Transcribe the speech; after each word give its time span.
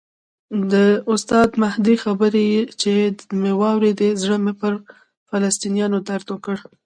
د 0.71 0.73
استاد 1.11 1.49
مهدي 1.63 1.95
خبرې 2.03 2.49
چې 2.81 2.93
مې 3.41 3.51
واورېدې 3.61 4.09
زړه 4.21 4.37
مې 4.43 4.53
پر 4.61 4.73
فلسطینیانو 5.29 5.97
درد 6.07 6.27
وکړ. 6.31 6.57